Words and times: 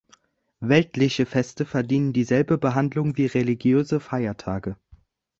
Weltliche 0.61 1.27
Feste 1.27 1.63
verdienen 1.63 2.11
dieselbe 2.11 2.57
Behandlung 2.57 3.17
wie 3.17 3.27
religiöse 3.27 3.99
Feiertage. 3.99 4.75